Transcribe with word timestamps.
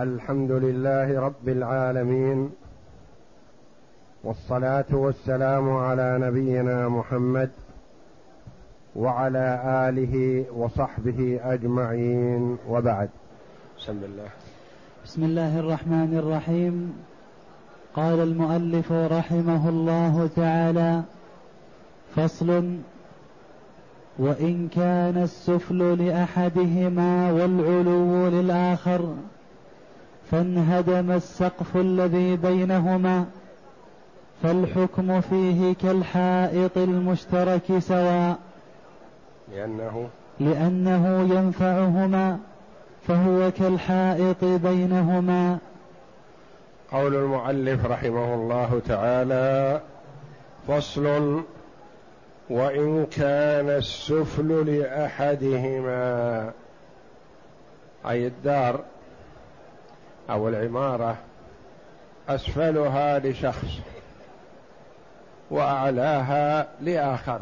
الحمد 0.00 0.50
لله 0.50 1.20
رب 1.20 1.48
العالمين 1.48 2.50
والصلاة 4.24 4.84
والسلام 4.92 5.70
على 5.70 6.18
نبينا 6.20 6.88
محمد 6.88 7.50
وعلى 8.96 9.62
آله 9.88 10.44
وصحبه 10.56 11.40
أجمعين 11.42 12.56
وبعد. 12.68 13.08
بسم 13.78 13.92
الله. 13.92 14.28
بسم 15.04 15.24
الله 15.24 15.58
الرحمن 15.60 16.16
الرحيم. 16.18 16.92
قال 17.94 18.20
المؤلف 18.20 18.92
رحمه 18.92 19.68
الله 19.68 20.30
تعالى 20.36 21.02
فصل 22.16 22.78
وإن 24.18 24.68
كان 24.68 25.22
السفل 25.22 26.06
لأحدهما 26.06 27.32
والعلو 27.32 28.28
للآخر 28.28 29.14
فانهدم 30.32 31.10
السقف 31.10 31.76
الذي 31.76 32.36
بينهما 32.36 33.26
فالحكم 34.42 35.20
فيه 35.20 35.74
كالحائط 35.74 36.78
المشترك 36.78 37.78
سواء 37.78 38.38
لأنه 39.54 40.08
لأنه 40.40 41.34
ينفعهما 41.34 42.38
فهو 43.08 43.50
كالحائط 43.50 44.44
بينهما. 44.44 45.58
قول 46.92 47.14
المؤلف 47.14 47.86
رحمه 47.86 48.34
الله 48.34 48.80
تعالى 48.88 49.80
فصل 50.68 51.42
وإن 52.50 53.06
كان 53.06 53.68
السفل 53.68 54.76
لأحدهما 54.78 56.50
أي 58.06 58.26
الدار 58.26 58.80
أو 60.32 60.48
العمارة 60.48 61.16
أسفلها 62.28 63.18
لشخص 63.18 63.68
وأعلاها 65.50 66.68
لآخر. 66.80 67.40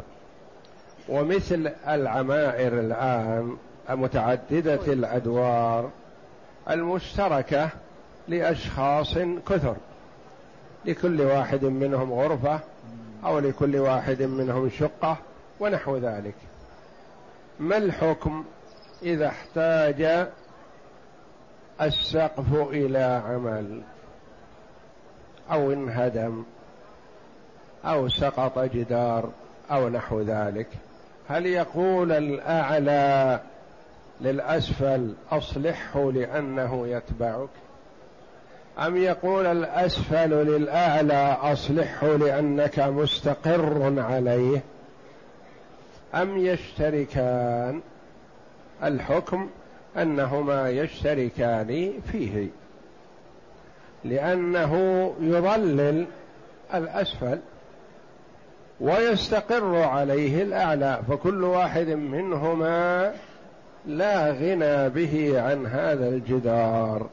ومثل 1.09 1.73
العمائر 1.89 2.81
الآن 2.81 3.57
متعدده 3.89 4.93
الأدوار 4.93 5.91
المشتركة 6.71 7.69
لأشخاص 8.29 9.19
كثر 9.49 9.77
لكل 10.85 11.21
واحد 11.21 11.65
منهم 11.65 12.13
غرفة 12.13 12.61
أو 13.25 13.39
لكل 13.39 13.77
واحد 13.77 14.23
منهم 14.23 14.71
شقة 14.71 15.17
ونحو 15.61 15.97
ذلك. 15.97 16.35
ما 17.61 17.77
الحكم 17.77 18.45
إذا 19.03 19.27
احتاج 19.27 20.29
السقف 21.83 22.55
إلى 22.55 23.23
عمل 23.27 23.83
أو 25.53 25.73
انهدم 25.73 26.45
أو 27.85 28.09
سقط 28.09 28.59
جدار 28.59 29.31
أو 29.71 29.89
نحو 29.89 30.21
ذلك. 30.21 30.69
هل 31.29 31.47
يقول 31.47 32.13
الأعلى 32.13 33.41
للأسفل 34.21 35.15
أصلحه 35.31 36.13
لأنه 36.13 36.87
يتبعك؟ 36.89 37.49
أم 38.79 38.97
يقول 38.97 39.47
الأسفل 39.47 40.31
للأعلى 40.31 41.37
أصلحه 41.43 42.07
لأنك 42.07 42.79
مستقر 42.79 44.01
عليه؟ 44.01 44.63
أم 46.15 46.39
يشتركان 46.39 47.81
الحكم 48.83 49.51
أنهما 49.97 50.71
يشتركان 50.71 51.93
فيه 52.13 52.49
لأنه 54.05 54.75
يضلل 55.21 56.07
الأسفل 56.75 57.39
ويستقر 58.81 59.77
عليه 59.77 60.43
الأعلى 60.43 61.01
فكل 61.09 61.45
واحد 61.45 61.89
منهما 61.89 63.13
لا 63.87 64.33
غنى 64.33 64.89
به 64.89 65.43
عن 65.43 65.67
هذا 65.67 66.09
الجدار. 66.09 67.07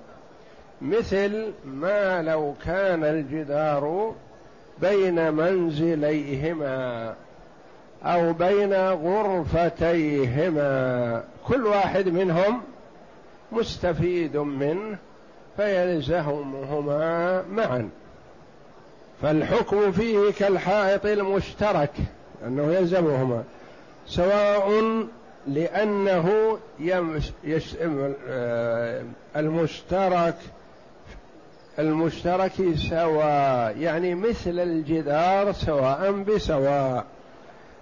مثل 0.82 1.52
ما 1.66 2.22
لو 2.22 2.54
كان 2.66 3.04
الجدار 3.04 4.14
بين 4.82 5.34
منزليهما. 5.34 7.16
أو 8.04 8.34
بين 8.34 8.74
غرفتيهما. 8.92 10.54
كل 11.48 11.66
واحد 11.66 12.08
منهم 12.08 12.62
مستفيد 13.52 14.38
منه 14.38 14.98
فيلزمهما 15.58 17.44
معا. 17.52 17.90
فالحكم 19.22 19.92
فيه 19.92 20.32
كالحائط 20.40 21.06
المشترك 21.06 21.94
أنه 22.46 22.74
يلزمهما. 22.74 23.44
سواء 24.08 24.84
لأنه 25.48 26.58
يش... 27.44 27.76
آه، 28.30 29.04
المشترك 29.36 30.36
المشترك 31.80 32.52
سواء 32.90 33.78
يعني 33.78 34.16
مثل 34.16 34.60
الجدار 34.60 35.52
سواء 35.52 36.12
بسواء. 36.12 37.06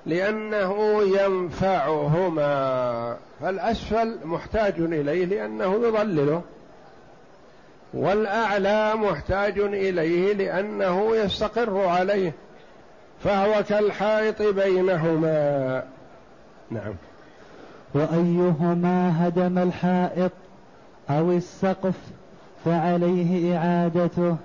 لأنه 0.05 1.01
ينفعهما 1.21 3.17
فالأسفل 3.41 4.17
محتاج 4.25 4.73
إليه 4.79 5.25
لأنه 5.25 5.73
يضلله 5.73 6.41
والأعلى 7.93 8.93
محتاج 8.95 9.59
إليه 9.59 10.33
لأنه 10.33 11.15
يستقر 11.15 11.79
عليه 11.79 12.33
فهو 13.23 13.63
كالحائط 13.63 14.41
بينهما. 14.41 15.83
نعم. 16.71 16.93
وأيهما 17.93 19.27
هدم 19.27 19.57
الحائط 19.57 20.31
أو 21.09 21.31
السقف 21.31 21.95
فعليه 22.65 23.57
إعادته؟ 23.57 24.35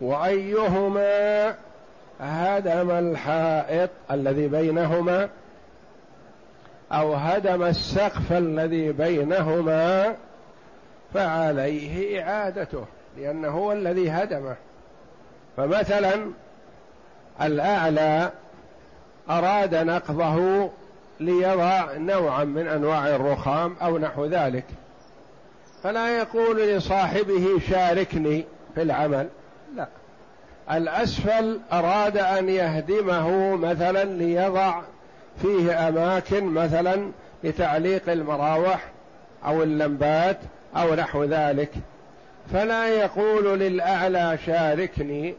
وأيهما 0.00 1.54
هدم 2.20 2.90
الحائط 2.90 3.90
الذي 4.10 4.48
بينهما 4.48 5.28
أو 6.92 7.14
هدم 7.14 7.62
السقف 7.62 8.32
الذي 8.32 8.92
بينهما 8.92 10.14
فعليه 11.14 12.22
إعادته 12.22 12.84
لأنه 13.16 13.48
هو 13.48 13.72
الذي 13.72 14.10
هدمه. 14.10 14.56
فمثلا 15.56 16.30
الأعلى 17.42 18.30
أراد 19.30 19.74
نقضه 19.74 20.70
ليضع 21.20 21.96
نوعا 21.96 22.44
من 22.44 22.68
أنواع 22.68 23.08
الرخام 23.08 23.76
أو 23.82 23.98
نحو 23.98 24.24
ذلك. 24.24 24.64
فلا 25.82 26.18
يقول 26.18 26.68
لصاحبه 26.68 27.60
شاركني 27.70 28.44
في 28.74 28.82
العمل 28.82 29.28
لا. 29.76 29.88
الأسفل 30.70 31.60
أراد 31.72 32.16
أن 32.16 32.48
يهدمه 32.48 33.56
مثلا 33.56 34.04
ليضع 34.04 34.80
فيه 35.42 35.88
أماكن 35.88 36.44
مثلا 36.44 37.10
لتعليق 37.44 38.10
المراوح 38.10 38.84
أو 39.46 39.62
اللمبات 39.62 40.38
أو 40.76 40.94
نحو 40.94 41.24
ذلك. 41.24 41.70
فلا 42.52 42.88
يقول 42.88 43.58
للأعلى 43.58 44.38
شاركني 44.46 45.34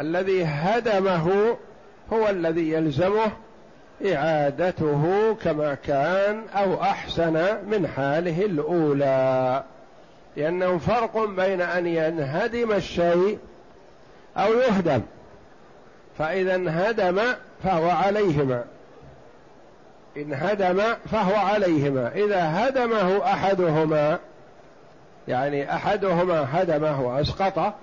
الذي 0.00 0.44
هدمه 0.44 1.56
هو 2.12 2.28
الذي 2.28 2.72
يلزمه 2.72 3.32
إعادته 4.06 5.34
كما 5.44 5.74
كان 5.74 6.42
أو 6.54 6.82
أحسن 6.82 7.32
من 7.66 7.86
حاله 7.96 8.44
الأولى. 8.44 9.62
لأنه 10.36 10.78
فرق 10.78 11.24
بين 11.24 11.60
أن 11.60 11.86
ينهدم 11.86 12.72
الشيء 12.72 13.38
أو 14.36 14.52
يهدم. 14.52 15.02
فإذا 16.18 16.54
انهدم 16.54 17.20
فهو 17.62 17.90
عليهما. 17.90 18.64
إن 20.16 20.34
هدم 20.34 20.82
فهو 21.10 21.34
عليهما. 21.34 22.10
إذا 22.14 22.68
هدمه 22.68 23.24
أحدهما 23.24 24.18
يعني 25.28 25.74
أحدهما 25.74 26.46
هدمه 26.52 27.02
وأسقطه 27.02 27.74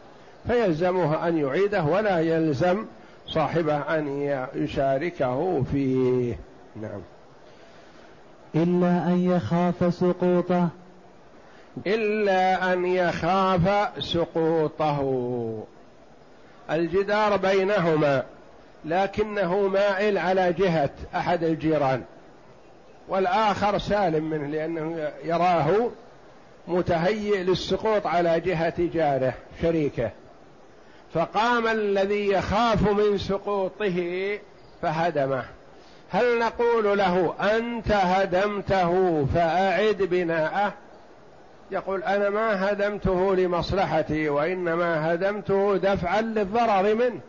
فيلزمه 0.48 1.28
أن 1.28 1.38
يعيده 1.38 1.84
ولا 1.84 2.20
يلزم 2.20 2.86
صاحبه 3.28 3.78
أن 3.78 4.34
يشاركه 4.56 5.64
فيه. 5.72 6.36
نعم. 6.82 7.02
إلا 8.56 9.08
أن 9.08 9.32
يخاف 9.32 9.94
سقوطه. 9.94 10.68
إلا 11.88 12.74
أن 12.74 12.86
يخاف 12.86 13.90
سقوطه. 14.04 15.00
الجدار 16.72 17.38
بينهما 17.38 18.24
لكنه 18.86 19.68
مائل 19.68 20.18
على 20.18 20.54
جهة 20.54 20.90
أحد 21.16 21.44
الجيران. 21.44 22.04
والآخر 23.08 23.78
سالم 23.78 24.30
منه 24.30 24.48
لأنه 24.48 25.12
يراه 25.24 25.90
متهيئ 26.68 27.44
للسقوط 27.44 28.08
على 28.08 28.40
جهة 28.40 28.74
جاره 28.78 29.34
شريكه. 29.62 30.10
فقام 31.14 31.68
الذي 31.68 32.28
يخاف 32.28 32.92
من 32.92 33.18
سقوطه 33.18 34.40
فهدمه. 34.82 35.44
هل 36.10 36.40
نقول 36.40 36.98
له 36.98 37.34
أنت 37.58 37.92
هدمته 37.92 39.26
فأعد 39.34 39.98
بناءه؟ 39.98 40.74
يقول 41.72 42.04
أنا 42.04 42.30
ما 42.30 42.72
هدمته 42.72 43.36
لمصلحتي 43.36 44.30
وإنما 44.30 45.14
هدمته 45.14 45.78
دفعا 45.78 46.22
للضرر 46.22 46.96
منه 46.96 47.20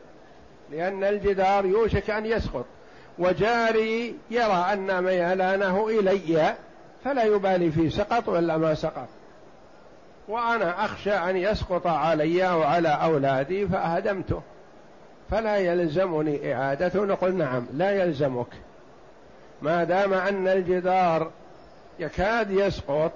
لأن 0.71 1.05
الجدار 1.05 1.65
يوشك 1.65 2.11
أن 2.11 2.27
يسقط. 2.27 2.65
وجاري 3.19 4.15
يرى 4.31 4.67
أن 4.73 5.05
ميلانه 5.05 5.89
إلي 5.89 6.55
فلا 7.05 7.25
يبالي 7.25 7.71
في 7.71 7.91
سقط 7.91 8.29
ولا 8.29 8.57
ما 8.57 8.75
سقط. 8.75 9.09
وأنا 10.29 10.85
أخشى 10.85 11.13
أن 11.13 11.37
يسقط 11.37 11.87
علي 11.87 12.43
وعلى 12.43 12.89
أولادي 12.89 13.69
فهدمته. 13.69 14.43
فلا 15.31 15.57
يلزمني 15.57 16.55
اعادته 16.55 17.05
نقول 17.05 17.35
نعم 17.35 17.67
لا 17.73 17.91
يلزمك. 17.91 18.47
ما 19.63 19.85
دام 19.85 20.15
أن 20.15 20.49
الجدار 20.49 21.31
يكاد 21.99 22.51
يسقط 22.51 23.13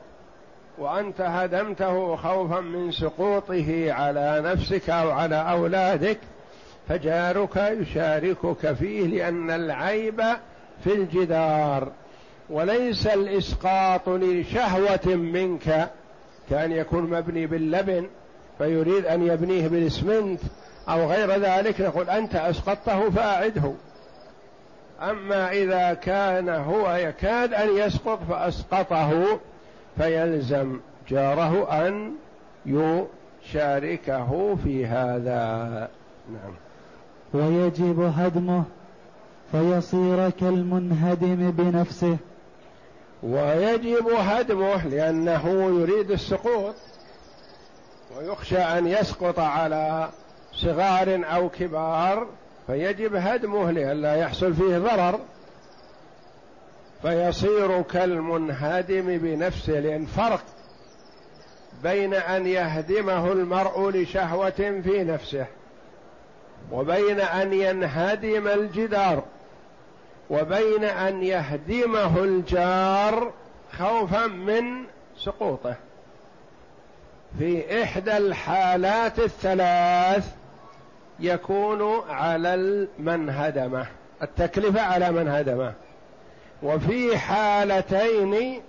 وأنت 0.79 1.21
هدمته 1.21 2.17
خوفا 2.17 2.61
من 2.61 2.93
سقوطه 2.93 3.93
على 3.93 4.43
نفسك 4.45 4.91
أو 4.91 5.11
على 5.11 5.51
أولادك 5.51 6.19
فجارك 6.89 7.57
يشاركك 7.57 8.73
فيه 8.73 9.07
لأن 9.07 9.51
العيب 9.51 10.23
في 10.85 10.95
الجدار. 10.95 11.93
وليس 12.51 13.07
الإسقاط 13.07 14.09
لشهوة 14.09 15.07
منك 15.07 15.91
كأن 16.51 16.73
يكون 16.73 17.03
مبني 17.03 17.47
باللبن 17.47 18.09
فيريد 18.59 19.07
أن 19.07 19.27
يبنيه 19.27 19.69
بالإسمنت 19.69 20.41
أو 20.89 21.11
غير 21.11 21.31
ذلك 21.31 21.81
نقول 21.81 22.11
أنت 22.11 22.35
أسقطته 22.35 23.11
فأعده. 23.11 23.73
أما 25.03 25.53
إذا 25.53 25.95
كان 25.95 26.49
هو 26.49 26.93
يكاد 26.93 27.55
أن 27.55 27.77
يسقط 27.77 28.19
فأسقطه. 28.29 29.39
فيلزم 29.99 30.81
جاره 31.09 31.87
أن 31.87 32.13
يشاركه 32.67 34.57
في 34.65 34.87
هذا. 34.87 35.89
نعم. 36.33 36.55
ويجب 37.35 38.13
هدمه 38.17 38.65
فيصير 39.53 40.31
كالمنهدم 40.31 41.51
بنفسه. 41.51 42.17
ويجب 43.23 44.09
هدمه 44.09 44.87
لأنه 44.87 45.71
يريد 45.81 46.11
السقوط 46.11 46.75
ويخشى 48.19 48.59
أن 48.59 48.87
يسقط 48.87 49.39
على 49.39 50.09
صغار 50.53 51.23
أو 51.25 51.49
كبار 51.49 52.27
فيجب 52.67 53.15
هدمه 53.15 53.71
لئلا 53.71 54.17
يحصل 54.17 54.55
فيه 54.55 54.79
ضرر. 54.79 55.21
فيصير 57.03 57.83
كالمنهدم 57.83 59.19
بنفسه 59.19 59.81
لأن 59.81 60.07
فرق 60.07 60.43
بين 61.83 62.15
أن 62.15 62.47
يهدمه 62.47 63.33
المرء 63.33 63.91
لشهوة 63.91 64.81
في 64.85 65.05
نفسه 65.05 65.47
وبين 66.73 67.21
أن 67.21 67.53
ينهدم 67.53 68.49
الجدار 68.49 69.25
وبين 70.31 70.85
أن 70.85 71.23
يهدمه 71.23 72.25
الجار 72.25 73.33
خوفا 73.79 74.27
من 74.27 74.85
سقوطه. 75.19 75.75
في 77.39 77.83
إحدى 77.83 78.17
الحالات 78.17 79.19
الثلاث 79.19 80.35
يكون 81.21 82.03
على 82.09 82.87
من 82.99 83.31
هدمه 83.31 83.87
التكلفة 84.23 84.81
على 84.81 85.13
من 85.13 85.29
هدمه 85.29 85.73
وفي 86.63 87.19
حالتين 87.19 88.63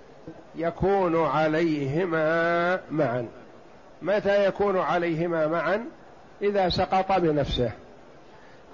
يكون 0.56 1.26
عليهما 1.26 2.80
معا. 2.90 3.26
متى 4.02 4.46
يكون 4.46 4.78
عليهما 4.78 5.46
معا؟ 5.46 5.84
إذا 6.42 6.68
سقط 6.68 7.12
بنفسه. 7.12 7.70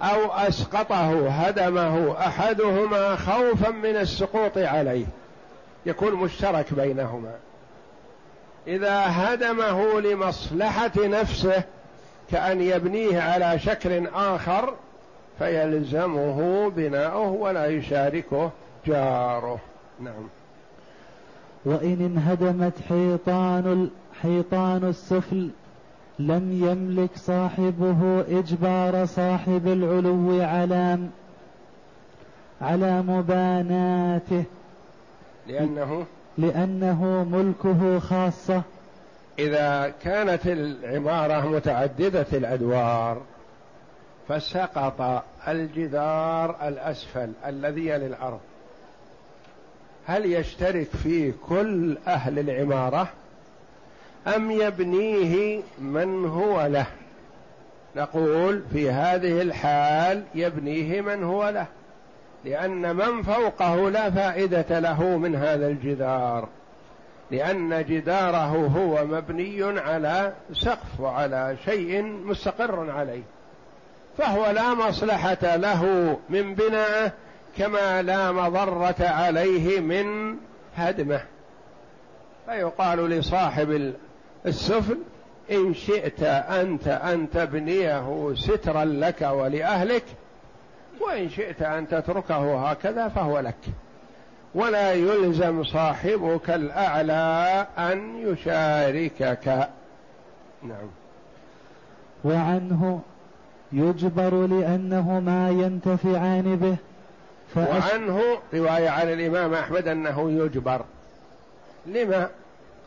أو 0.01 0.31
أسقطه 0.31 1.29
هدمه 1.29 2.19
أحدهما 2.19 3.15
خوفا 3.15 3.69
من 3.69 3.95
السقوط 3.95 4.57
عليه. 4.57 5.05
يكون 5.85 6.13
مشترك 6.13 6.73
بينهما. 6.73 7.31
إذا 8.67 9.03
هدمه 9.07 10.01
لمصلحة 10.01 10.91
نفسه 10.97 11.63
كأن 12.31 12.61
يبنيه 12.61 13.21
على 13.21 13.59
شكل 13.59 14.07
آخر 14.15 14.73
فيلزمه 15.39 16.69
بناؤه 16.69 17.27
ولا 17.27 17.65
يشاركه. 17.65 18.51
جاره. 18.85 19.59
نعم. 19.99 20.27
وإن 21.65 22.01
انهدمت 22.01 22.73
حيطان 22.89 23.89
حيطان 24.21 24.83
السفل 24.83 25.49
لم 26.19 26.51
يملك 26.51 27.09
صاحبه 27.15 28.21
إجبار 28.39 29.05
صاحب 29.05 29.67
العلو 29.67 30.41
على 30.41 30.99
على 32.61 33.01
مباناته. 33.01 34.43
لأنه؟ 35.47 36.05
لأنه 36.37 37.23
ملكه 37.23 37.99
خاصة. 37.99 38.61
إذا 39.39 39.93
كانت 40.01 40.47
العمارة 40.47 41.49
متعددة 41.49 42.25
الأدوار 42.33 43.21
فسقط 44.27 45.23
الجدار 45.47 46.67
الأسفل 46.67 47.31
الذي 47.45 47.87
يلي 47.87 48.05
الأرض 48.05 48.39
هل 50.07 50.25
يشترك 50.25 50.87
فيه 51.03 51.33
كل 51.49 51.97
أهل 52.07 52.39
العمارة؟ 52.39 53.07
أم 54.35 54.51
يبنيه 54.51 55.61
من 55.79 56.25
هو 56.25 56.65
له 56.65 56.85
نقول 57.95 58.63
في 58.73 58.91
هذه 58.91 59.41
الحال 59.41 60.23
يبنيه 60.35 61.01
من 61.01 61.23
هو 61.23 61.49
له 61.49 61.65
لأن 62.45 62.95
من 62.95 63.21
فوقه 63.21 63.89
لا 63.89 64.11
فائدة 64.11 64.79
له 64.79 65.03
من 65.17 65.35
هذا 65.35 65.67
الجدار 65.67 66.47
لأن 67.31 67.85
جداره 67.85 68.67
هو 68.67 69.05
مبني 69.05 69.79
على 69.79 70.33
سقف 70.53 70.99
وعلى 70.99 71.55
شيء 71.65 72.03
مستقر 72.03 72.91
عليه 72.91 73.23
فهو 74.17 74.51
لا 74.51 74.73
مصلحة 74.73 75.55
له 75.55 76.17
من 76.29 76.55
بنائه 76.55 77.11
كما 77.57 78.01
لا 78.01 78.31
مضرة 78.31 78.95
عليه 78.99 79.79
من 79.79 80.35
هدمه. 80.75 81.21
فيقال 82.45 83.09
لصاحب 83.09 83.93
السفل 84.45 84.97
إن 85.51 85.73
شئت 85.73 86.23
أنت 86.23 86.87
أن 86.87 87.29
تبنيه 87.29 88.33
سترا 88.35 88.85
لك 88.85 89.21
ولأهلك 89.21 90.03
وإن 91.01 91.29
شئت 91.29 91.61
أن 91.61 91.87
تتركه 91.87 92.69
هكذا 92.69 93.07
فهو 93.07 93.39
لك. 93.39 93.55
ولا 94.55 94.93
يلزم 94.93 95.63
صاحبك 95.63 96.49
الأعلى 96.49 97.67
أن 97.77 98.17
يشاركك. 98.17 99.69
نعم. 100.63 100.87
وعنه 102.23 103.01
يجبر 103.71 104.47
لأنهما 104.47 105.49
ينتفعان 105.49 106.55
به. 106.55 106.77
وعنه 107.55 108.21
رواية 108.53 108.89
عن 108.89 109.13
الإمام 109.13 109.53
أحمد 109.53 109.87
أنه 109.87 110.31
يجبر. 110.31 110.85
لما؟ 111.85 112.29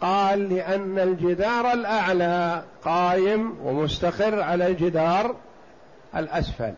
قال 0.01 0.55
لأن 0.55 0.99
الجدار 0.99 1.73
الأعلى 1.73 2.63
قائم 2.85 3.57
ومستقر 3.65 4.41
على 4.41 4.67
الجدار 4.67 5.35
الأسفل. 6.17 6.75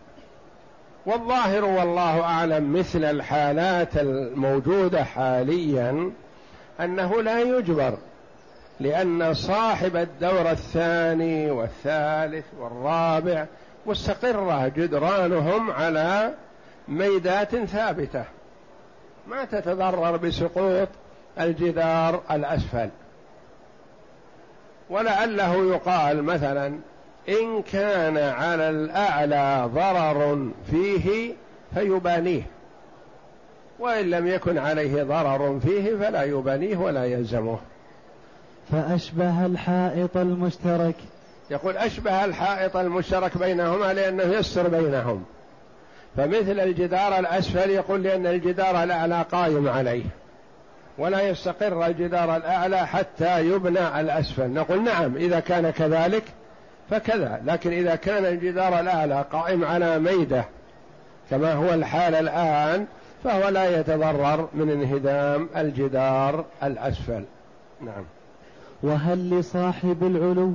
والظاهر 1.06 1.64
والله 1.64 2.22
أعلم 2.22 2.72
مثل 2.72 3.04
الحالات 3.04 3.96
الموجودة 3.96 5.04
حاليا 5.04 6.10
أنه 6.80 7.22
لا 7.22 7.40
يجبر 7.40 7.98
لأن 8.80 9.34
صاحب 9.34 9.96
الدور 9.96 10.50
الثاني 10.50 11.50
والثالث 11.50 12.44
والرابع 12.58 13.46
مستقرة 13.86 14.68
جدرانهم 14.68 15.70
على 15.70 16.34
ميدات 16.90 17.56
ثابتة 17.56 18.24
ما 19.28 19.44
تتضرر 19.44 20.16
بسقوط 20.16 20.88
الجدار 21.40 22.22
الأسفل. 22.30 22.88
ولعله 24.90 25.74
يقال 25.74 26.22
مثلا 26.22 26.66
إن 27.28 27.62
كان 27.72 28.18
على 28.18 28.70
الأعلى 28.70 29.70
ضرر 29.74 30.50
فيه 30.70 31.32
فيبانيه 31.74 32.42
وإن 33.78 34.10
لم 34.10 34.26
يكن 34.26 34.58
عليه 34.58 35.02
ضرر 35.02 35.60
فيه 35.60 35.96
فلا 35.96 36.22
يبانيه 36.22 36.76
ولا 36.76 37.04
يلزمه. 37.04 37.58
فأشبه 38.72 39.46
الحائط 39.46 40.16
المشترك. 40.16 40.94
يقول 41.50 41.76
أشبه 41.76 42.24
الحائط 42.24 42.76
المشترك 42.76 43.38
بينهما 43.38 43.92
لأنه 43.92 44.22
يستر 44.22 44.68
بينهم. 44.68 45.24
فمثل 46.16 46.60
الجدار 46.60 47.18
الأسفل 47.18 47.70
يقول 47.70 48.02
لأن 48.02 48.26
الجدار 48.26 48.82
الأعلى 48.82 49.24
قائم 49.32 49.68
عليه 49.68 50.04
ولا 50.98 51.28
يستقر 51.28 51.86
الجدار 51.86 52.36
الأعلى 52.36 52.86
حتى 52.86 53.46
يبنى 53.46 54.00
الأسفل. 54.00 54.50
نقول 54.50 54.84
نعم 54.84 55.16
إذا 55.16 55.40
كان 55.40 55.70
كذلك 55.70 56.24
فكذا 56.90 57.42
لكن 57.44 57.72
إذا 57.72 57.94
كان 57.94 58.26
الجدار 58.26 58.80
الأعلى 58.80 59.24
قائم 59.32 59.64
على 59.64 59.98
ميدة 59.98 60.44
كما 61.30 61.52
هو 61.52 61.74
الحال 61.74 62.14
الآن 62.14 62.86
فهو 63.24 63.48
لا 63.48 63.80
يتضرر 63.80 64.48
من 64.54 64.70
انهدام 64.70 65.48
الجدار 65.56 66.44
الأسفل. 66.62 67.24
نعم. 67.80 68.04
وهل 68.82 69.30
لصاحب 69.30 70.02
العلو 70.02 70.52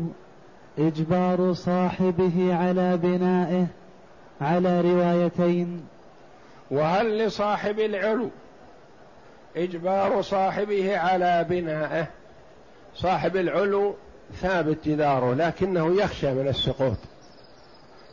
إجبار 0.80 1.54
صاحبه 1.54 2.56
على 2.56 2.98
بنائه؟ 2.98 3.66
على 4.42 4.82
روايتين. 4.82 5.86
وهل 6.72 7.26
لصاحب 7.26 7.80
العلو 7.80 8.30
إجبار 9.58 10.22
صاحبه 10.22 10.98
على 10.98 11.46
بنائه؟ 11.50 12.08
صاحب 12.96 13.38
العلو 13.38 13.96
ثابت 14.42 14.78
جداره 14.86 15.34
لكنه 15.34 16.02
يخشى 16.02 16.34
من 16.34 16.48
السقوط. 16.48 16.98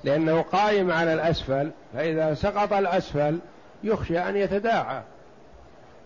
لأنه 0.05 0.43
قائم 0.43 0.91
على 0.91 1.15
الأسفل 1.15 1.71
فإذا 1.95 2.35
سقط 2.35 2.73
الأسفل 2.73 3.39
يخشى 3.85 4.19
أن 4.19 4.37
يتداعى. 4.37 5.03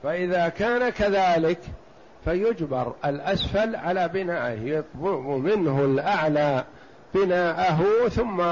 فإذا 0.02 0.49
كان 0.49 0.88
كذلك 0.88 1.58
فيجبر 2.25 2.92
الأسفل 3.04 3.76
على 3.76 4.08
بنائه 4.08 4.61
يطلب 4.61 5.26
منه 5.26 5.85
الأعلى 5.85 6.64
بناءه 7.14 8.08
ثم 8.08 8.42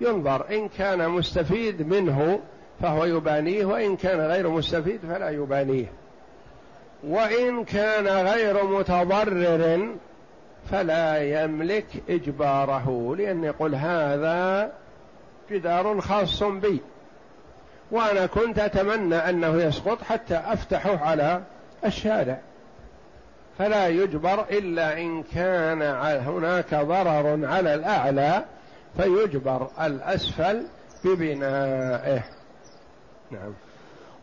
ينظر 0.00 0.46
إن 0.50 0.68
كان 0.68 1.08
مستفيد 1.08 1.88
منه 1.88 2.40
فهو 2.82 3.04
يبانيه 3.04 3.64
وإن 3.64 3.96
كان 3.96 4.20
غير 4.20 4.48
مستفيد 4.48 5.00
فلا 5.08 5.30
يبانيه. 5.30 5.92
وإن 7.04 7.64
كان 7.64 8.06
غير 8.08 8.64
متضرر 8.64 9.88
فلا 10.70 11.22
يملك 11.42 11.86
إجباره 12.08 13.14
لأن 13.18 13.44
يقول 13.44 13.74
هذا 13.74 14.72
جدار 15.50 16.00
خاص 16.00 16.42
بي. 16.42 16.80
وأنا 17.90 18.26
كنت 18.26 18.58
أتمنى 18.58 19.16
أنه 19.16 19.62
يسقط 19.62 20.02
حتى 20.02 20.36
أفتحه 20.36 20.98
على 20.98 21.42
الشارع. 21.84 22.38
فلا 23.58 23.88
يجبر 23.88 24.44
إلا 24.50 24.98
إن 24.98 25.22
كان 25.22 25.82
هناك 26.26 26.74
ضرر 26.74 27.46
على 27.46 27.74
الأعلى 27.74 28.44
فيجبر 28.96 29.68
الأسفل 29.80 30.62
ببنائه. 31.04 32.24
نعم. 33.30 33.52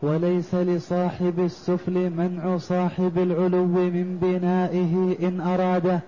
وليس 0.02 0.54
لصاحب 0.54 1.40
السفل 1.40 2.10
منع 2.10 2.58
صاحب 2.58 3.18
العلو 3.18 3.64
من 3.64 4.18
بنائه 4.18 5.16
إن 5.28 5.40
أراده. 5.40 6.00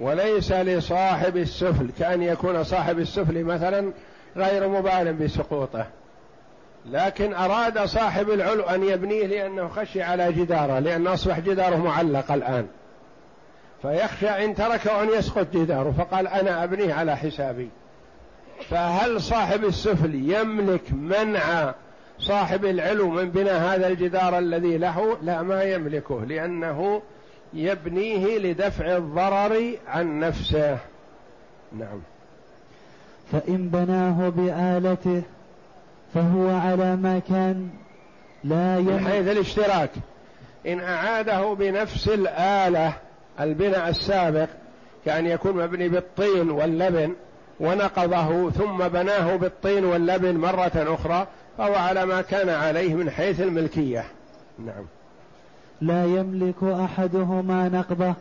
وليس 0.00 0.52
لصاحب 0.52 1.36
السفل 1.36 1.90
كأن 1.98 2.22
يكون 2.22 2.64
صاحب 2.64 2.98
السفل 2.98 3.44
مثلا 3.44 3.92
غير 4.36 4.68
مبال 4.68 5.12
بسقوطه. 5.12 5.86
لكن 6.90 7.34
أراد 7.34 7.78
صاحب 7.78 8.30
العلو 8.30 8.62
أن 8.62 8.82
يبنيه 8.82 9.26
لأنه 9.26 9.68
خشي 9.68 10.02
على 10.02 10.32
جداره 10.32 10.78
لأن 10.78 11.06
أصبح 11.06 11.38
جداره 11.40 11.76
معلق 11.76 12.32
الآن. 12.32 12.66
فيخشى 13.86 14.44
إن 14.44 14.54
تركه 14.54 15.02
أن 15.02 15.08
يسقط 15.08 15.46
جداره 15.54 15.94
فقال 15.98 16.28
أنا 16.28 16.64
أبنيه 16.64 16.94
على 16.94 17.16
حسابي. 17.16 17.68
فهل 18.70 19.22
صاحب 19.22 19.64
السفل 19.64 20.14
يملك 20.14 20.92
منع 20.92 21.74
صاحب 22.18 22.64
العلو 22.64 23.10
من 23.10 23.30
بناء 23.30 23.60
هذا 23.60 23.88
الجدار 23.88 24.38
الذي 24.38 24.78
له؟ 24.78 25.16
لا 25.22 25.42
ما 25.42 25.62
يملكه 25.62 26.24
لأنه 26.24 27.02
يبنيه 27.54 28.38
لدفع 28.38 28.96
الضرر 28.96 29.72
عن 29.88 30.20
نفسه. 30.20 30.78
نعم. 31.78 32.00
فإن 33.32 33.68
بناه 33.68 34.28
بآلته 34.28 35.22
فهو 36.14 36.48
على 36.48 36.96
ما 36.96 37.20
كان 37.28 37.68
لا 38.44 38.78
يملك. 38.78 38.92
من 38.92 39.08
حيث 39.08 39.28
الاشتراك. 39.28 39.90
إن 40.66 40.80
أعاده 40.80 41.54
بنفس 41.54 42.08
الآلة 42.08 42.92
البناء 43.40 43.88
السابق 43.88 44.48
كأن 45.04 45.26
يكون 45.26 45.56
مبني 45.56 45.88
بالطين 45.88 46.50
واللبن 46.50 47.14
ونقضه 47.60 48.50
ثم 48.50 48.88
بناه 48.88 49.36
بالطين 49.36 49.84
واللبن 49.84 50.36
مرة 50.36 50.72
أخرى 50.74 51.26
فهو 51.58 51.74
على 51.74 52.06
ما 52.06 52.22
كان 52.22 52.48
عليه 52.48 52.94
من 52.94 53.10
حيث 53.10 53.40
الملكية. 53.40 54.04
نعم. 54.58 54.86
لا 55.80 56.04
يملك 56.04 56.62
أحدهما 56.62 57.68
نقضه. 57.68 58.14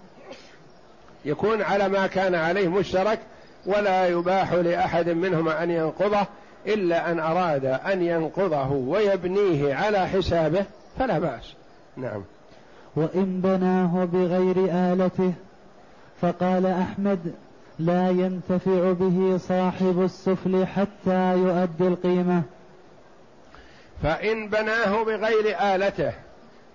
يكون 1.25 1.61
على 1.61 1.89
ما 1.89 2.07
كان 2.07 2.35
عليه 2.35 2.67
مشترك 2.67 3.19
ولا 3.65 4.07
يباح 4.07 4.53
لأحد 4.53 5.09
منهما 5.09 5.63
أن 5.63 5.71
ينقضه 5.71 6.27
إلا 6.67 7.11
أن 7.11 7.19
أراد 7.19 7.65
أن 7.65 8.01
ينقضه 8.01 8.71
ويبنيه 8.71 9.75
على 9.75 10.07
حسابه 10.07 10.65
فلا 10.99 11.19
بأس. 11.19 11.53
نعم. 11.97 12.23
وإن 12.95 13.41
بناه 13.41 14.05
بغير 14.05 14.55
آلته 14.69 15.33
فقال 16.21 16.65
أحمد 16.65 17.33
لا 17.79 18.09
ينتفع 18.09 18.91
به 18.91 19.37
صاحب 19.37 20.03
السفل 20.03 20.65
حتى 20.65 21.33
يؤدي 21.37 21.87
القيمة. 21.87 22.43
فإن 24.03 24.49
بناه 24.49 25.03
بغير 25.03 25.55
آلته 25.75 26.13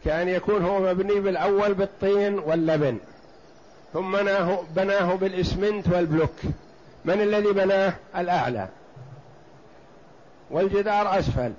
كأن 0.04 0.28
يكون 0.28 0.64
هو 0.64 0.80
مبني 0.80 1.20
بالأول 1.20 1.74
بالطين 1.74 2.38
واللبن 2.38 2.98
ثم 3.92 4.16
بناه, 4.76 5.14
بالإسمنت 5.14 5.88
والبلوك. 5.88 6.34
من 7.04 7.20
الذي 7.20 7.52
بناه؟ 7.52 7.92
الأعلى. 8.16 8.68
والجدار 10.50 11.18
أسفل. 11.18 11.52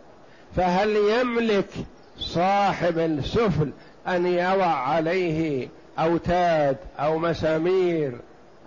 فهل 0.55 0.95
يملك 0.95 1.69
صاحب 2.17 2.99
السفل 2.99 3.71
أن 4.07 4.25
يضع 4.25 4.65
عليه 4.65 5.67
أوتاد 5.99 6.77
أو 6.99 7.19
مسامير 7.19 8.17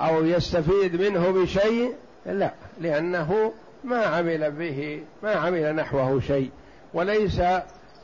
أو 0.00 0.24
يستفيد 0.24 1.00
منه 1.00 1.30
بشيء؟ 1.30 1.94
لا 2.26 2.50
لأنه 2.80 3.52
ما 3.84 4.04
عمل 4.04 4.50
به 4.50 5.02
ما 5.22 5.32
عمل 5.32 5.74
نحوه 5.74 6.20
شيء 6.20 6.50
وليس 6.94 7.42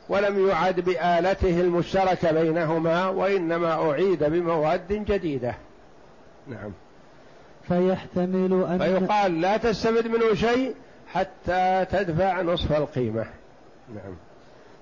ولم 0.09 0.47
يعد 0.47 0.79
بآلته 0.79 1.61
المشتركة 1.61 2.31
بينهما 2.31 3.07
وإنما 3.07 3.91
أعيد 3.91 4.23
بمواد 4.23 4.93
جديدة. 4.93 5.55
نعم. 6.47 6.71
فيحتمل 7.67 8.65
أن 8.69 8.79
فيقال 8.79 9.41
لا 9.41 9.57
تستفد 9.57 10.07
منه 10.07 10.33
شيء 10.33 10.75
حتى 11.07 11.85
تدفع 11.91 12.41
نصف 12.41 12.71
القيمة. 12.71 13.25
نعم. 13.95 14.15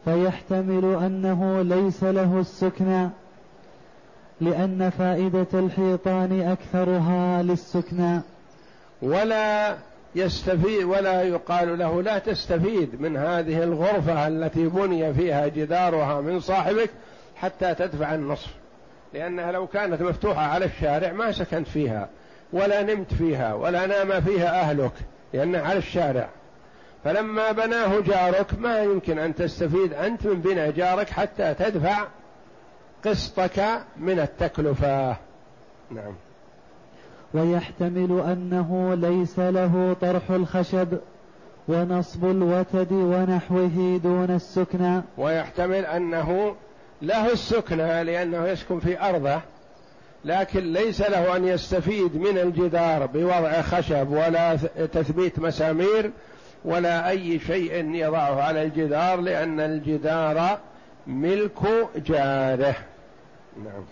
فيحتمل 0.06 0.96
أنه 1.06 1.62
ليس 1.62 2.04
له 2.04 2.40
السكنى 2.40 3.10
لأن 4.42 4.90
فائدة 4.90 5.48
الحيطان 5.54 6.42
أكثرها 6.42 7.44
للسكنى 7.44 8.22
ولا 9.02 9.76
يستفيد 10.16 10.84
ولا 10.84 11.22
يقال 11.24 11.80
له 11.80 12.02
لا 12.02 12.20
تستفيد 12.20 13.02
من 13.02 13.18
هذه 13.18 13.64
الغرفة 13.64 14.28
التي 14.28 14.68
بني 14.68 15.14
فيها 15.14 15.48
جدارها 15.48 16.22
من 16.22 16.40
صاحبك 16.40 16.90
حتى 17.36 17.76
تدفع 17.76 18.16
النصف. 18.16 18.50
لأنها 19.14 19.52
لو 19.52 19.68
كانت 19.68 20.02
مفتوحة 20.02 20.42
على 20.42 20.66
الشارع 20.66 21.12
ما 21.12 21.32
سكنت 21.32 21.68
فيها 21.68 22.10
ولا 22.54 22.84
نمت 22.84 23.14
فيها 23.14 23.54
ولا 23.54 23.86
نام 23.86 24.22
فيها 24.22 24.62
أهلك 24.62 24.92
لأنها 25.34 25.62
على 25.62 25.78
الشارع. 25.80 26.30
فلما 27.04 27.52
بناه 27.52 28.00
جارك 28.00 28.60
ما 28.60 28.80
يمكن 28.84 29.20
أن 29.20 29.36
تستفيد 29.36 29.94
أنت 29.94 30.28
من 30.28 30.42
بناء 30.42 30.72
جارك 30.72 31.10
حتى 31.10 31.54
تدفع 31.54 32.08
قسطك 33.06 33.64
من 33.98 34.20
التكلفة. 34.20 35.16
نعم. 35.92 36.14
ويحتمل 37.34 38.20
أنه 38.20 38.94
ليس 38.96 39.40
له 39.40 39.96
طرح 40.02 40.30
الخشب 40.30 40.98
ونصب 41.68 42.26
الوتد 42.26 42.92
ونحوه 42.92 44.00
دون 44.04 44.32
السكنى 44.32 45.02
ويحتمل 45.18 45.86
أنه 45.86 46.56
له 47.02 47.32
السكنى 47.32 48.04
لأنه 48.04 48.48
يسكن 48.48 48.80
في 48.80 49.02
أرضه 49.02 49.42
لكن 50.26 50.74
ليس 50.74 51.02
له 51.02 51.36
أن 51.36 51.48
يستفيد 51.48 52.16
من 52.16 52.38
الجدار 52.38 53.06
بوضع 53.06 53.62
خشب 53.62 54.12
ولا 54.12 54.56
تثبيت 54.94 55.40
مسامير 55.40 56.12
ولا 56.66 57.10
أي 57.10 57.40
شيء 57.40 57.96
يضعه 57.96 58.42
على 58.42 58.64
الجدار 58.64 59.22
لأن 59.22 59.60
الجدار 59.60 60.58
ملك 61.08 61.60
جاره. 61.96 62.76
نعم. 63.64 63.84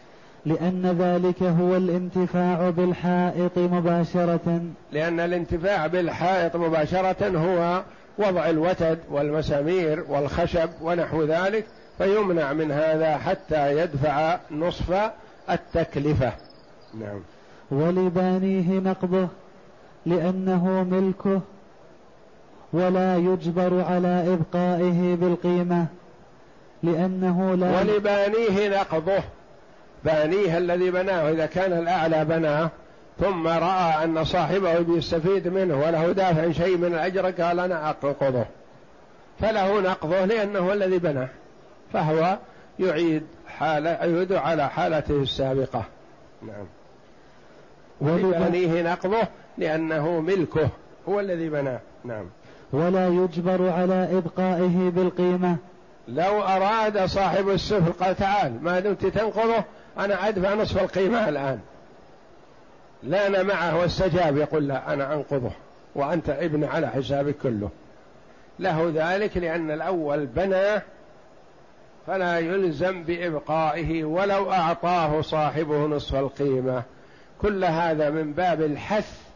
لأن 0.45 0.97
ذلك 0.99 1.43
هو 1.43 1.75
الانتفاع 1.75 2.69
بالحائط 2.69 3.57
مباشرة. 3.57 4.61
لأن 4.91 5.19
الانتفاع 5.19 5.87
بالحائط 5.87 6.55
مباشرة 6.55 7.27
هو 7.27 7.83
وضع 8.17 8.49
الوتد 8.49 8.99
والمسامير 9.11 10.05
والخشب 10.09 10.69
ونحو 10.81 11.23
ذلك 11.23 11.65
فيمنع 11.97 12.53
من 12.53 12.71
هذا 12.71 13.17
حتى 13.17 13.77
يدفع 13.77 14.39
نصف 14.51 15.11
التكلفة. 15.49 16.33
نعم. 16.99 17.19
ولبانيه 17.71 18.79
نقضه 18.79 19.27
لأنه 20.05 20.83
ملكه 20.83 21.41
ولا 22.77 23.17
يجبر 23.17 23.83
على 23.83 24.33
إبقائه 24.33 25.15
بالقيمة 25.15 25.85
لأنه 26.83 27.55
لا 27.55 27.79
ولبانيه 27.79 28.79
نقضه. 28.81 29.23
بانيه 30.05 30.57
الذي 30.57 30.91
بناه 30.91 31.29
إذا 31.31 31.45
كان 31.45 31.73
الأعلى 31.73 32.25
بناه 32.25 32.69
ثم 33.19 33.47
رأى 33.47 34.03
أن 34.03 34.23
صاحبه 34.23 34.79
بيستفيد 34.79 35.47
منه 35.47 35.79
وله 35.79 36.11
دافع 36.11 36.51
شيء 36.51 36.77
من 36.77 36.93
الأجر 36.93 37.31
قال 37.31 37.59
أنا 37.59 37.89
أنقضه 37.89 38.45
فله 39.39 39.81
نقضه 39.81 40.25
لأنه 40.25 40.73
الذي 40.73 40.99
بناه. 40.99 41.29
فهو 41.93 42.37
يعيد 42.79 43.23
حالة 43.47 43.89
يعيد 43.89 44.33
على 44.33 44.69
حالته 44.69 45.21
السابقة. 45.21 45.83
نعم. 46.41 46.65
ولبنيه 48.01 48.81
نقضه 48.81 49.27
لأنه 49.57 50.19
ملكه 50.19 50.69
هو 51.09 51.19
الذي 51.19 51.49
بناه. 51.49 51.79
نعم. 52.05 52.25
ولا 52.71 53.07
يجبر 53.07 53.69
على 53.69 54.17
إبقائه 54.17 54.89
بالقيمة. 54.89 55.55
لو 56.07 56.41
أراد 56.41 57.05
صاحب 57.05 57.49
السفر 57.49 57.91
قال 57.91 58.15
تعال 58.15 58.63
ما 58.63 58.79
دمت 58.79 59.05
تنقضه 59.05 59.63
أنا 59.99 60.27
أدفع 60.27 60.53
نصف 60.53 60.81
القيمة 60.81 61.29
الآن. 61.29 61.59
لأن 63.03 63.45
معه 63.45 63.79
واستجاب 63.79 64.37
يقول 64.37 64.67
لا 64.67 64.93
أنا 64.93 65.13
أنقضه 65.13 65.51
وأنت 65.95 66.29
ابن 66.29 66.63
على 66.63 66.87
حسابك 66.87 67.35
كله. 67.43 67.69
له 68.59 68.91
ذلك 68.95 69.37
لأن 69.37 69.71
الأول 69.71 70.25
بنى 70.25 70.81
فلا 72.07 72.39
يلزم 72.39 73.03
بإبقائه 73.03 74.03
ولو 74.03 74.51
أعطاه 74.51 75.21
صاحبه 75.21 75.85
نصف 75.85 76.15
القيمة. 76.15 76.83
كل 77.41 77.65
هذا 77.65 78.09
من 78.09 78.33
باب 78.33 78.61
الحث 78.61 79.26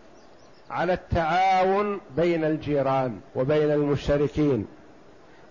على 0.72 0.94
التعاون 0.94 2.00
بين 2.18 2.46
الجيران 2.46 3.20
وبين 3.36 3.72
المشتركين. 3.72 4.68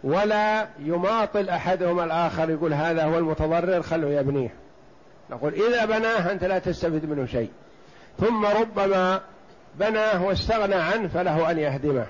ولا 0.05 0.67
يماطل 0.79 1.49
أحدهم 1.49 2.01
الآخر 2.01 2.51
يقول 2.51 2.75
هذا 2.75 3.05
هو 3.05 3.19
المتضرر 3.19 3.83
خلوا 3.83 4.11
يبنيه. 4.11 4.55
نقول 5.31 5.55
إذا 5.55 5.85
بناه 5.85 6.33
أنت 6.33 6.45
لا 6.45 6.59
تستفيد 6.59 7.11
منه 7.11 7.27
شيء. 7.27 7.51
ثم 8.19 8.47
ربما 8.47 9.21
بناه 9.79 10.25
واستغنى 10.25 10.75
عنه 10.75 11.09
فله 11.09 11.51
أن 11.51 11.59
يهدمه. 11.59 12.07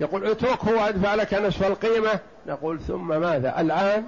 يقول 0.00 0.26
اتركه 0.26 0.74
وأدفع 0.76 1.14
لك 1.14 1.34
نصف 1.34 1.66
القيمة. 1.66 2.18
نقول 2.46 2.80
ثم 2.80 3.20
ماذا؟ 3.20 3.60
الآن؟ 3.60 4.04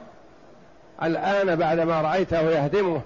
الآن 1.03 1.57
بعدما 1.57 2.01
رأيته 2.01 2.41
يهدمه 2.41 3.01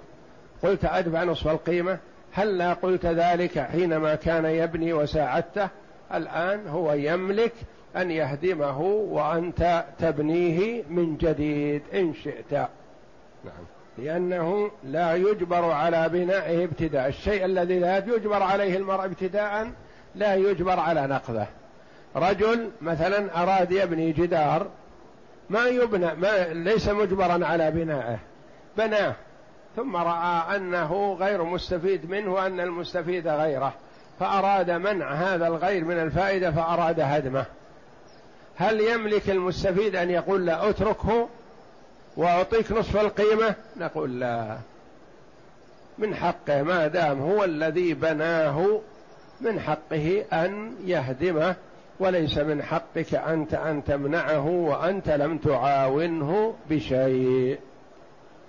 قلت 0.63 0.85
أدفع 0.85 1.25
نصف 1.25 1.49
القيمة. 1.49 1.99
هل 2.35 2.59
لا 2.59 2.73
قلت 2.73 3.07
ذلك 3.07 3.59
حينما 3.59 4.15
كان 4.15 4.45
يبني 4.45 4.93
وساعدته؟ 4.93 5.69
الآن 6.15 6.69
هو 6.69 6.93
يملك 6.93 7.53
أن 7.97 8.11
يهدمه 8.11 8.81
وأنت 8.81 9.85
تبنيه 9.99 10.83
من 10.91 11.17
جديد 11.17 11.83
إن 11.95 12.15
شئت. 12.15 12.53
نعم. 12.53 13.65
لأنه 13.99 14.71
لا 14.85 15.15
يجبر 15.15 15.65
على 15.65 16.09
بنائه 16.09 16.65
ابتداء. 16.65 17.09
الشيء 17.09 17.45
الذي 17.45 17.79
لا 17.79 17.97
يجبر 17.97 18.43
عليه 18.43 18.77
المرء 18.77 19.05
ابتداء 19.05 19.71
لا 20.15 20.35
يجبر 20.35 20.81
على 20.81 21.07
نقضه. 21.07 21.47
رجل 22.17 22.71
مثلا 22.81 23.43
أراد 23.43 23.73
يبني 23.73 24.13
جدار 24.13 24.67
ما 25.51 25.67
يبنى 25.67 26.15
ما 26.15 26.49
ليس 26.53 26.89
مجبرا 26.89 27.47
على 27.47 27.71
بنائه. 27.71 28.19
بناه. 28.79 29.15
ثم 29.77 29.97
رأى 29.97 30.57
أنه 30.57 31.17
غير 31.21 31.45
مستفيد 31.45 32.11
منه 32.11 32.33
وأن 32.33 32.61
المستفيد 32.61 33.29
غيره 33.29 33.73
فأراد 34.21 34.71
منع 34.71 35.13
هذا 35.13 35.47
الغير 35.47 35.85
من 35.85 35.99
الفائدة 35.99 36.51
فأراد 36.51 37.01
هدمه. 37.01 37.45
هل 38.57 38.81
يملك 38.81 39.31
المستفيد 39.31 39.97
أن 39.97 40.11
يقول 40.11 40.47
لا 40.47 40.71
أتركه 40.71 41.29
وأعطيك 42.17 42.73
نصف 42.73 42.97
القيمة؟ 42.97 43.55
نقول 43.77 44.21
لا. 44.21 44.59
من 45.99 46.15
حقه 46.15 46.63
ما 46.63 46.87
دام 46.87 47.21
هو 47.21 47.45
الذي 47.45 47.95
بناه 47.95 48.81
من 49.41 49.61
حقه 49.61 50.25
أن 50.33 50.75
يهدمه 50.85 51.57
وليس 52.01 52.39
من 52.39 52.63
حقك 52.63 53.15
أنت 53.15 53.55
أن 53.55 53.85
تمنعه 53.85 54.47
وأنت 54.47 55.11
لم 55.11 55.39
تعاونه 55.39 56.55
بشيء. 56.71 57.59